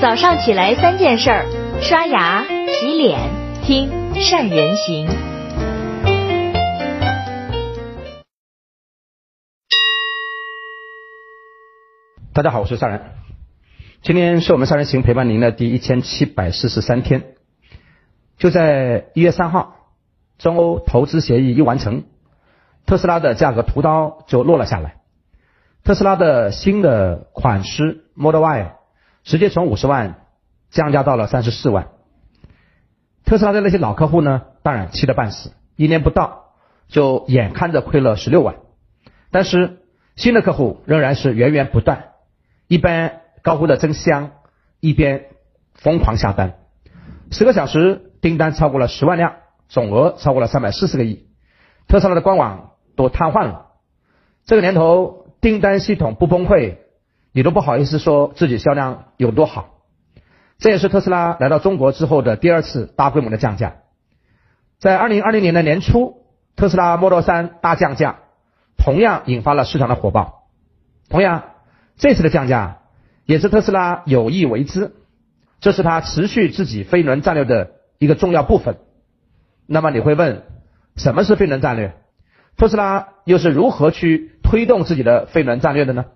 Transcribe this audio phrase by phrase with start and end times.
[0.00, 1.44] 早上起来三件事儿：
[1.82, 3.18] 刷牙、洗脸、
[3.64, 5.08] 听善人行。
[12.32, 13.00] 大家好，我是善人。
[14.00, 17.34] 今天是我们善人行陪伴您的第一千七百四十三天。
[18.36, 19.74] 就在一月三号，
[20.38, 22.04] 中欧投资协议一完成，
[22.86, 24.98] 特斯拉的价格屠刀就落了下来。
[25.82, 28.77] 特斯拉的新的款式 Model Y。
[29.28, 30.24] 直接从五十万
[30.70, 31.88] 降价到了三十四万。
[33.26, 36.54] 特斯拉的那些老客户呢，当然气得半死，一年不到
[36.88, 38.56] 就眼看着亏了十六万。
[39.30, 39.80] 但是
[40.16, 42.04] 新的客户仍然是源源不断，
[42.68, 44.30] 一边高呼的真香，
[44.80, 45.26] 一边
[45.74, 46.54] 疯狂下单。
[47.30, 49.34] 十个小时订单超过了十万辆，
[49.68, 51.28] 总额超过了三百四十个亿。
[51.86, 53.66] 特斯拉的官网都瘫痪了。
[54.46, 56.78] 这个年头订单系统不崩溃。
[57.38, 59.78] 你都不好意思说自己销量有多好，
[60.58, 63.76] 这也是特斯拉来到中国之后的第二次大规模的降价。
[64.80, 68.16] 在二零二零年的年初，特斯拉 Model 3大降价，
[68.76, 70.48] 同样引发了市场的火爆。
[71.08, 71.44] 同样，
[71.96, 72.78] 这次的降价
[73.24, 74.96] 也是特斯拉有意为之，
[75.60, 78.78] 这是他持续自己飞轮战略的一个重要部分。
[79.68, 80.42] 那么你会问，
[80.96, 81.94] 什么是飞轮战略？
[82.56, 86.06] 特斯拉又是如何去推动自己的飞轮战略的呢？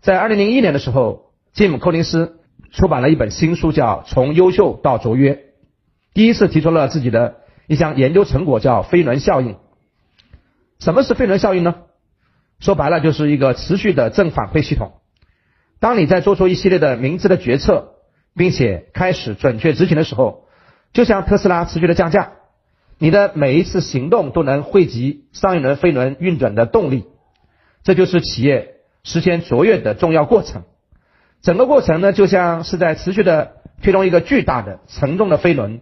[0.00, 2.40] 在二零零一年的时候，吉姆·柯林斯
[2.72, 5.34] 出版了一本新书，叫《从优秀到卓越》，
[6.14, 9.56] 第一次提出了自己的一项研究成果，叫飞轮效应。
[10.78, 11.74] 什么是飞轮效应呢？
[12.60, 14.92] 说白了，就是一个持续的正反馈系统。
[15.80, 17.96] 当你在做出一系列的明智的决策，
[18.34, 20.46] 并且开始准确执行的时候，
[20.94, 22.32] 就像特斯拉持续的降价，
[22.98, 27.04] 你的每一次行动都能汇集上一轮飞轮运转的动力。
[27.82, 28.76] 这就是企业。
[29.02, 30.64] 实现卓越的重要过程，
[31.42, 35.80] 整个过程呢，就像是在持续的推动一个巨大的沉重的飞轮。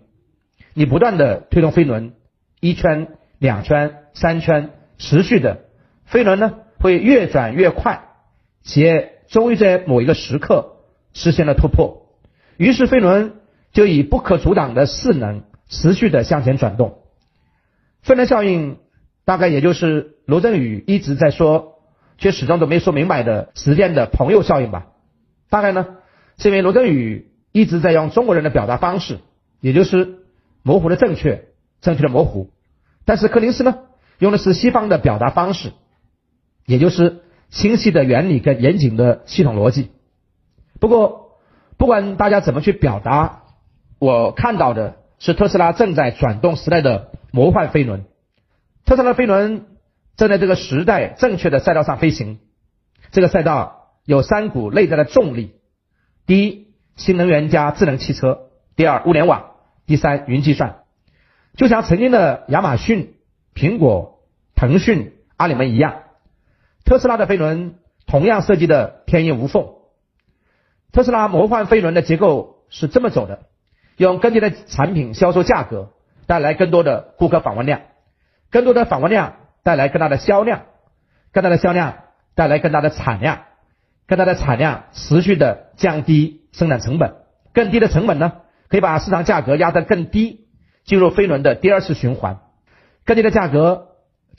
[0.73, 2.13] 你不断的推动飞轮，
[2.61, 5.65] 一圈、两圈、三圈，持续的
[6.05, 8.05] 飞轮呢，会越转越快。
[8.63, 10.77] 企业终于在某一个时刻
[11.13, 12.07] 实现了突破，
[12.57, 13.41] 于是飞轮
[13.73, 16.99] 就以不可阻挡的势能持续的向前转动。
[18.03, 18.79] 飞轮效应
[19.25, 21.75] 大概也就是罗振宇一直在说。
[22.19, 24.89] 却始终都没说明白的实践的朋友效应吧？
[25.49, 25.87] 大概呢，
[26.37, 29.21] 是因为罗振宇一直在用中国人的表达方式，
[29.61, 30.19] 也就是
[30.63, 31.45] 模糊的正确，
[31.81, 32.51] 正确的模糊。
[33.05, 33.79] 但是柯林斯呢，
[34.19, 35.73] 用的是西方的表达方式，
[36.67, 39.91] 也就是清晰的原理跟严谨的系统逻辑。
[40.81, 41.39] 不过，
[41.77, 43.45] 不管大家怎么去表达，
[44.01, 48.05] 我看到的是特斯拉正在转动时代的魔幻飞轮，
[48.85, 49.67] 特斯拉飞轮。
[50.19, 52.41] 正在这个时代正确的赛道上飞行，
[53.13, 55.55] 这个赛道有三股内在的重力：
[56.27, 59.55] 第一，新能源加智能汽车；第二，物联网；
[59.87, 60.81] 第三，云计算。
[61.55, 63.15] 就像曾经的亚马逊、
[63.55, 64.25] 苹果、
[64.57, 66.03] 腾讯、阿里们一样，
[66.85, 69.69] 特斯拉的飞轮同样设计的天衣无缝。
[70.91, 73.45] 特斯拉魔幻飞轮的结构是这么走的：
[73.97, 75.93] 用更低的产品销售价格
[76.27, 77.83] 带来更多的顾客访问量，
[78.51, 79.37] 更多的访问量。
[79.69, 80.63] 带来更大的销量，
[81.31, 81.99] 更大的销量
[82.35, 83.41] 带来更大的产量，
[84.07, 87.17] 更大的产量持续的降低生产成本，
[87.53, 88.33] 更低的成本呢，
[88.69, 90.47] 可以把市场价格压得更低，
[90.85, 92.39] 进入飞轮的第二次循环。
[93.05, 93.89] 更低的价格，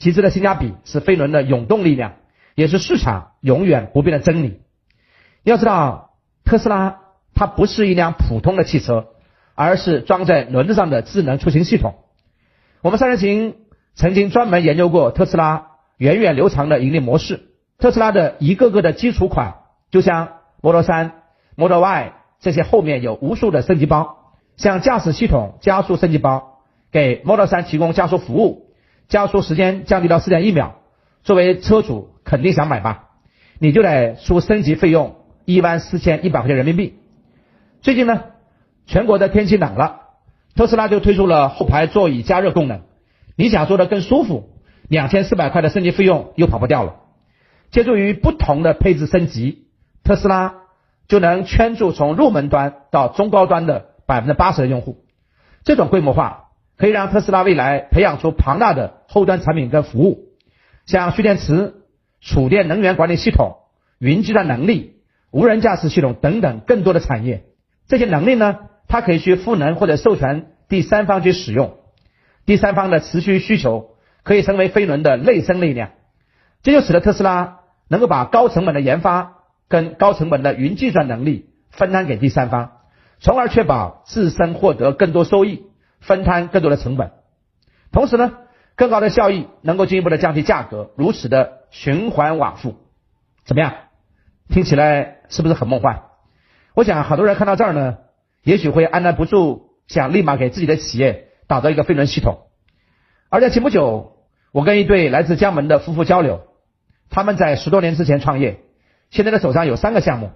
[0.00, 2.14] 极致的性价比是飞轮的永动力量，
[2.56, 4.62] 也是市场永远不变的真理。
[5.44, 6.10] 要知道，
[6.44, 7.02] 特斯拉
[7.36, 9.10] 它不是一辆普通的汽车，
[9.54, 11.94] 而是装在轮子上的智能出行系统。
[12.82, 13.54] 我们三人行。
[13.94, 17.48] 曾经专门研究过特斯拉源远流长的盈利模式。
[17.78, 19.54] 特斯拉的一个个的基础款，
[19.90, 20.28] 就像
[20.60, 21.12] Model 3、
[21.56, 26.58] Model Y 这些，后面有无数的升级包，像驾驶系统加速升级包，
[26.92, 28.66] 给 Model 3提供加速服务，
[29.08, 30.76] 加速时间降低到四点一秒。
[31.22, 33.08] 作为车主，肯定想买吧？
[33.58, 36.98] 你就得出升级费用一万四千一百块钱人民币。
[37.82, 38.24] 最近呢，
[38.86, 40.00] 全国的天气冷了，
[40.54, 42.82] 特斯拉就推出了后排座椅加热功能。
[43.36, 44.50] 你想做的更舒服，
[44.88, 46.96] 两千四百块的升级费用又跑不掉了。
[47.70, 49.66] 借助于不同的配置升级，
[50.02, 50.54] 特斯拉
[51.08, 55.04] 就能圈住从入门端到中高端的百分之八十的用户。
[55.64, 60.30] 这种规模化可以让特斯拉未来培养出庞大的后端产品跟服务，
[60.86, 61.74] 像蓄电池、
[62.20, 63.58] 储电能源管理系统、
[63.98, 64.96] 云计算能力、
[65.30, 67.44] 无人驾驶系统等等更多的产业。
[67.86, 71.76] 这些能力呢，它可以去赋能或者授权第三方去使用。
[72.50, 73.90] 第三方的持续需求
[74.24, 75.90] 可以成为飞轮的内生力量，
[76.64, 79.34] 这就使得特斯拉能够把高成本的研发
[79.68, 82.72] 跟高成本的云计算能力分摊给第三方，
[83.20, 85.66] 从而确保自身获得更多收益，
[86.00, 87.12] 分摊更多的成本。
[87.92, 88.32] 同时呢，
[88.74, 92.74] 更高的效益能够进一步的降低价格，如此的循环往复，
[93.44, 93.74] 怎么样？
[94.48, 96.02] 听起来是不是很梦幻？
[96.74, 97.98] 我想好多人看到这儿呢，
[98.42, 102.46] 也许会按捺不住，想立马给自己的企业打造一个飞轮系统。
[103.28, 104.12] 而在前不久，
[104.52, 106.42] 我跟一对来自江门的夫妇交流，
[107.10, 108.60] 他们在十多年之前创业，
[109.10, 110.30] 现在的手上有三个项目。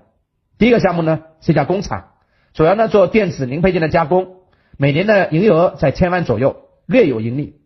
[0.59, 2.09] 第一个项目呢是一家工厂，
[2.53, 4.39] 主要呢做电子零配件的加工，
[4.77, 6.57] 每年的营业额在千万左右。
[6.87, 7.61] 略有盈利。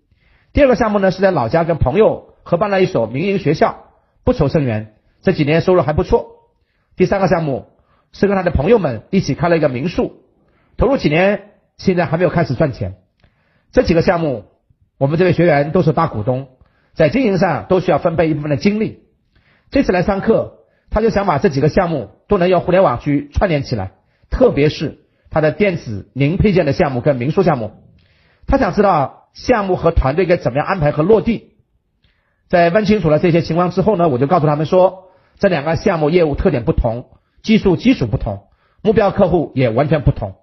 [0.52, 3.86] 第二个项目呢，是在老家跟朋友合办了一所民营学校，
[4.24, 6.26] 不愁生源，这几年收入还不错。
[6.96, 7.66] 第三个项目
[8.12, 10.22] 是跟他的朋友们一起开了一个民宿，
[10.76, 12.96] 投入几年，现在还没有开始赚钱。
[13.72, 14.44] 这几个项目，
[14.98, 16.48] 我们这位学员都是大股东，
[16.94, 19.04] 在经营上都需要分配一部分的精力。
[19.70, 20.60] 这次来上课，
[20.90, 23.92] 他就想把这几个项目都能用互联网去串联起来，
[24.30, 25.00] 特别是
[25.30, 27.72] 他的电子零配件的项目跟民宿项目。
[28.46, 31.52] 他想知道项目和团队该怎么样安排和落地。
[32.48, 37.10] 在问清楚了这些情况之后呢，我就告诉他们说，这两个项目业务特点不同，
[37.42, 38.44] 技术基础不同，
[38.80, 40.36] 目标客户也完全不同，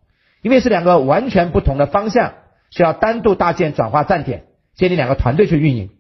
[0.44, 2.34] 因为是两个完全不同的方向，
[2.76, 4.44] 需要单独搭建转化站点，
[4.76, 5.92] 建立两个团队去运营。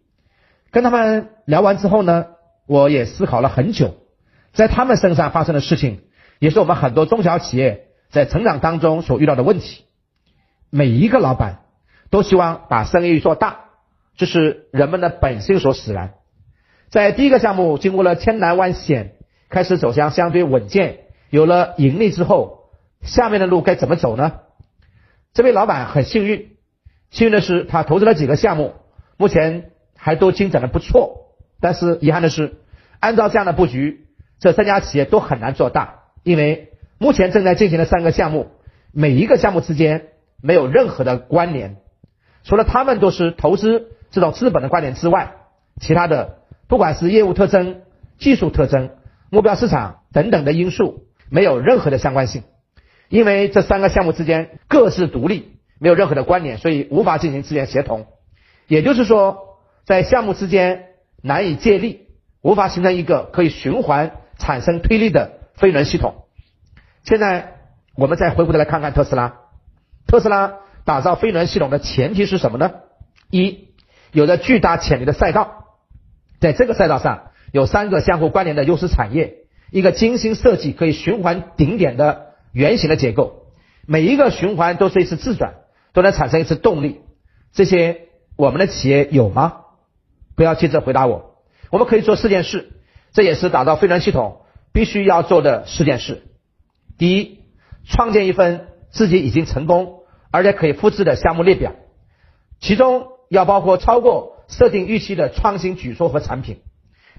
[0.71, 2.25] 跟他们聊完之后呢，
[2.67, 3.95] 我也思考了很久，
[4.51, 6.01] 在他们身上发生的事情，
[6.39, 9.85] 也是我们很多中小企业在成长当中所遇到的问题。
[10.69, 11.61] 每一个老板。
[12.11, 13.61] 都希望把生意做大，
[14.15, 16.13] 这是人们的本性所使然。
[16.87, 19.15] 在第一个项目经过了千难万险，
[19.49, 20.99] 开始走向相对稳健，
[21.29, 22.69] 有了盈利之后，
[23.01, 24.33] 下面的路该怎么走呢？
[25.33, 26.54] 这位老板很幸运，
[27.11, 28.73] 幸运的是他投资了几个项目，
[29.17, 31.31] 目前还都进展的不错。
[31.61, 32.55] 但是遗憾的是，
[32.99, 34.07] 按照这样的布局，
[34.39, 38.47] 这三家企业都很难做大，因为目前正在进行的三个项目，
[38.91, 40.07] 每一个项目之间
[40.41, 41.77] 没有任何的关联。
[42.43, 45.33] 除了他们都是投资这种资本的关联之外，
[45.79, 47.81] 其他的不管是业务特征、
[48.17, 48.91] 技术特征、
[49.29, 52.43] 目标市场等等的因素，没有任何的相关性。
[53.09, 58.07] 因为这三个项目之间各自独立，没有任何的关联，所以无法进行资源协同。
[58.67, 60.87] 也就是说，在项目之间
[61.21, 62.07] 难以借力，
[62.41, 66.25] 无法形成一个可以循环产生推力的飞轮系统。
[67.03, 67.57] 现在
[67.95, 69.35] 我们再回过头来看看特斯拉，
[70.07, 70.59] 特斯拉。
[70.87, 72.73] 打造飞轮系统的前提是什么呢？
[73.31, 73.69] 一，
[74.11, 75.65] 有着巨大潜力的赛道，
[76.39, 79.37] 在这个赛道上有三个相互关联的优势产业，
[79.71, 83.47] 一个精心设计可以循环顶点的圆形的结构，
[83.87, 85.55] 每一个循环都是一次自转，
[85.95, 87.01] 都能产生一次动力。
[87.51, 89.61] 这些我们的企业有吗？
[90.35, 91.37] 不要急着回答我，
[91.71, 92.73] 我们可以做四件事，
[93.13, 96.21] 这也是打造飞轮系统必须要做的四件事。
[96.99, 97.39] 第一，
[97.87, 100.03] 创建一份自己已经成功。
[100.31, 101.75] 而且可以复制的项目列表，
[102.59, 106.59] 其中要包括超过设定预期的创新举措和产品。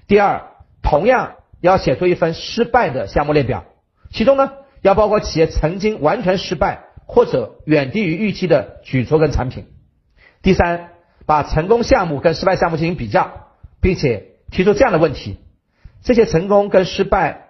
[0.05, 0.51] 第二，
[0.83, 3.65] 同样要写出一份失败的项目列表，
[4.11, 4.51] 其中呢
[4.83, 9.65] 要包括企业曾经完全失败或者远低于预期的举措跟产品。
[10.43, 10.91] 第三，
[11.25, 13.47] 把成功项目跟失败项目进行比较，
[13.81, 15.39] 并且提出这样的问题：
[16.03, 17.47] 这些成功跟失败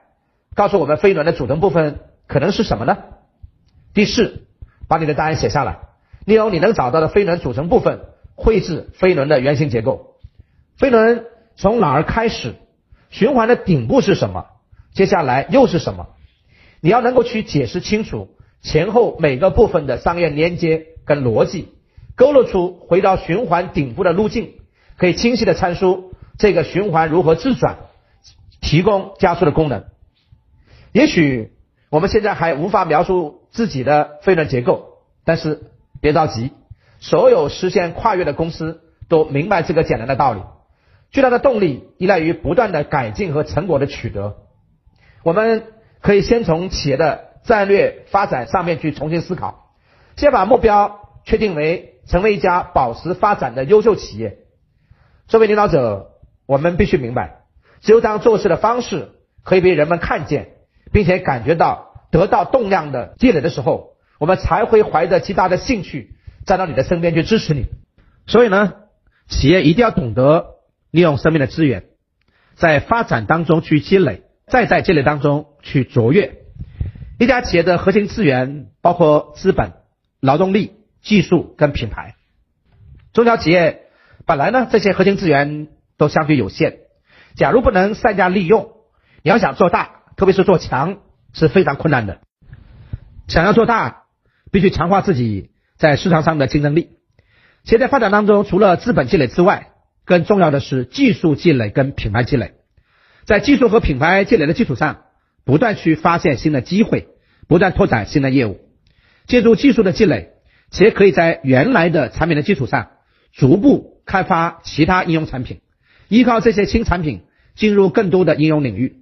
[0.56, 2.98] 告诉我们飞轮的组成部分可能是什么呢？
[3.94, 4.46] 第四。
[4.90, 5.80] 把你的答案写下来，
[6.24, 8.06] 利用你能找到的飞轮组成部分
[8.36, 10.16] 绘制飞轮的原型结构。
[10.78, 11.26] 飞轮
[11.58, 12.56] 从哪儿开始？
[13.10, 14.46] 循环的顶部是什么？
[14.94, 16.08] 接下来又是什么？
[16.80, 21.74] 你要能够去解释清楚前后每个部分的商业连接跟逻辑，
[22.16, 24.54] 勾勒出回到循环顶部的路径，
[24.98, 27.78] 可以清晰的阐述这个循环如何自转，
[28.62, 29.86] 提供加速的功能。
[30.92, 31.54] 也许
[31.90, 33.36] 我们现在还无法描述。
[33.50, 36.52] 自己的飞轮结构，但是别着急，
[37.00, 40.42] 所有实现跨越的公司都明白这个简单的道理。
[41.10, 44.36] 巨大的动力依赖于不断的改进和成果的取得。
[45.24, 45.64] 我们
[46.02, 49.72] 可以先从企业的战略发展上面去重新思考，
[50.16, 54.38] 先把目标确定为成为一家保持发展的优秀企业。
[55.28, 56.12] 作为领导者，
[56.46, 57.40] 我们必须明白，
[57.82, 59.14] 只有当做事的方式
[59.44, 60.50] 可以被人们看见，
[60.92, 61.88] 并且感觉到。
[62.10, 67.66] 得到动量的积累的时候，我们才会怀着极大的兴趣站到你的身边去支持你。
[68.26, 68.76] 所以呢，
[69.28, 70.56] 企业一定要懂得
[70.90, 71.84] 利用生命的资源，
[72.56, 76.38] 在发展当中去积累，再在积累当中去卓越。
[77.20, 79.74] 一家企业的核心资源包括资本、
[80.20, 82.16] 劳动力、技术跟品牌。
[83.14, 83.84] 中小企业
[84.26, 86.80] 本来呢，这些核心资源都相对有限，
[87.36, 88.72] 假如不能善加利用，
[89.24, 91.00] 你要想做大，特别是做强。
[91.34, 92.22] 是非常困难的。
[93.28, 94.06] 想要做大，
[94.50, 96.98] 必须强化自己在市场上的竞争力。
[97.64, 102.54] 企业在发展当中，除了资本积累之外，更重要的是技术积累跟品牌积累。
[103.26, 105.02] 在技术和品牌积累的基础上，
[105.48, 107.08] 不断去发现新的机会，
[107.48, 108.60] 不断拓展新的业务。
[109.28, 110.34] 借助技术的积累，
[110.72, 112.90] 企业可以在原来的产品的基础上，
[113.32, 115.62] 逐步开发其他应用产品，
[116.10, 117.22] 依靠这些新产品
[117.56, 118.98] 进入更多的应用领域。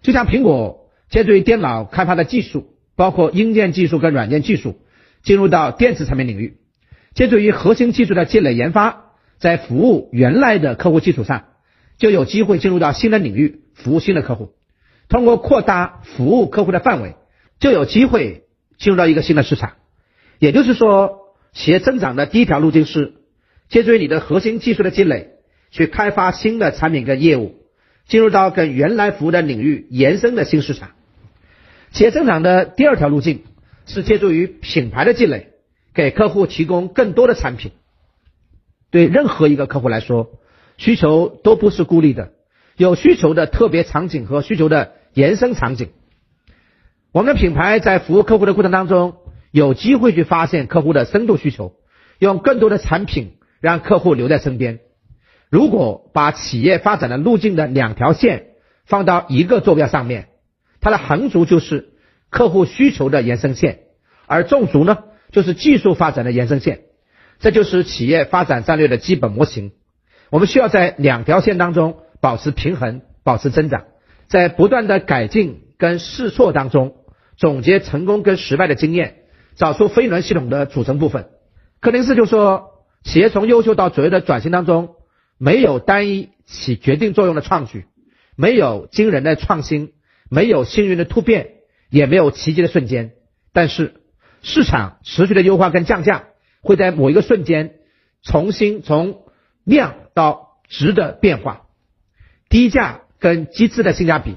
[0.00, 4.80] 就像苹果借助于电脑开发的技术，包括硬件技术跟软件技术，
[5.22, 6.56] 进入到电子产品领域。
[7.12, 11.44] 借助于核心技术的积累研发，在服务原来的客户基础上，
[11.98, 14.54] 就有机会进入到新的领域，服务新的客户。
[15.08, 17.16] 通过扩大服务客户的范围，
[17.58, 18.44] 就有机会
[18.78, 19.72] 进入到一个新的市场。
[20.38, 23.14] 也就是说，企业增长的第一条路径是
[23.68, 25.30] 借助于你的核心技术的积累，
[25.70, 27.54] 去开发新的产品跟业务，
[28.06, 30.90] 进入到跟原来服务的领域延伸的新市场。
[31.92, 33.44] 企业增长的第二条路径
[33.86, 35.48] 是借助于品牌的积累。
[35.94, 37.72] 给客户提供更多的产品，
[38.92, 40.30] 对任何一个客户来说，
[40.76, 42.30] 需求都不是孤立的，
[42.76, 45.90] 有需求的特别场景和需求的延伸场景。
[47.10, 49.16] 我们的品牌在服务客户的过程当中，
[49.50, 51.74] 有机会去发现客户的深度需求，
[52.20, 54.78] 用更多的产品让客户留在身边。
[55.50, 58.50] 如果把企业发展的路径的两条线
[58.84, 60.28] 放到一个坐标上面，
[60.80, 61.88] 它的横轴就是
[62.30, 63.80] 客户需求的延伸线，
[64.26, 64.98] 而纵轴呢？
[65.32, 66.82] 就是技术发展的延伸线，
[67.40, 69.72] 这就是企业发展战略的基本模型。
[70.30, 73.84] 我们需要在两条线当中保持平衡，保持增长，
[74.28, 76.96] 在不断的改进跟试错当中，
[77.36, 79.22] 总结成功跟失败的经验，
[79.56, 81.28] 找出飞轮系统的组成部分。
[81.80, 84.96] 柯林斯就说，企业从优秀到卓越的转型当中，
[85.38, 87.86] 没有单一起决定作用的创举，
[88.36, 89.92] 没有惊人的创新，
[90.30, 91.50] 没有幸运的突变，
[91.90, 93.12] 也没有奇迹的瞬间，
[93.52, 93.94] 但是。
[94.40, 96.26] 市场持续的优化跟降价，
[96.62, 97.74] 会在某一个瞬间
[98.22, 99.22] 重新从
[99.64, 101.66] 量到值的变化。
[102.48, 104.36] 低价跟机制的性价比，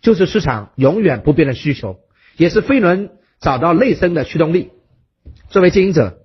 [0.00, 1.98] 就是市场永远不变的需求，
[2.36, 3.10] 也是飞轮
[3.40, 4.70] 找到内生的驱动力。
[5.48, 6.18] 作为经营者，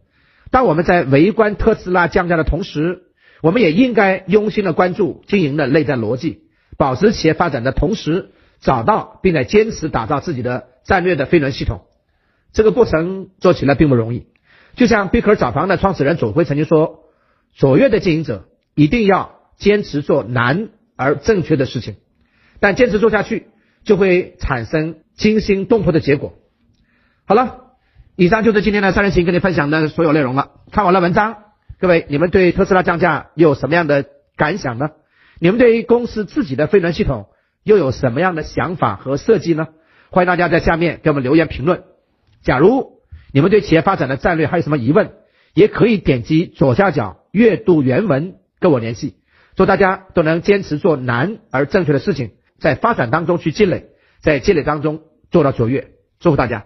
[0.52, 3.04] 当我们在围观特斯拉降价的同时，
[3.42, 6.44] 我们也应该用心的关注经营的内在逻辑，
[6.78, 8.32] 保持企业发展的同时，
[8.62, 11.86] 找到并在坚持打造自己的战略的飞轮系统。
[12.54, 14.28] 这个过程做起来并不容易，
[14.76, 17.04] 就像贝壳找房的创始人左晖曾经说
[17.54, 21.96] ：“卓越的经营者一定要坚持做难而正确的事情，
[22.60, 23.48] 但坚持做下去
[23.84, 26.34] 就会产生惊心动魄的结果。”
[27.26, 27.72] 好了，
[28.16, 30.52] 以上就是今天的三人行跟你分享的所有内容了。
[30.72, 31.38] 看完了文章，
[31.80, 34.06] 各位你们对特斯拉降价有什么样的
[34.38, 34.92] 感想呢？
[35.40, 37.28] 你们对于公司自己的飞轮系统
[37.64, 39.68] 又有什么样的想法和设计呢？
[40.12, 41.84] 欢迎大家在下面给我们留言评论。
[42.44, 43.00] 假如
[43.34, 45.12] 你们对企业发展的战略还有什么疑问，
[45.54, 49.16] 也可以点击左下角阅读原文跟我联系。
[49.56, 53.86] 祝大家都能坚持做难而正确的事情，在发展当中去积累，
[54.22, 55.92] 在积累当中做到卓越。
[56.20, 56.66] 祝福大家！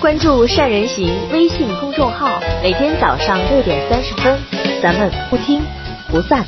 [0.00, 4.36] 关注善人行微信公众号，每天早上六点三十分，
[4.82, 5.62] 咱们不听
[6.10, 6.44] 不散。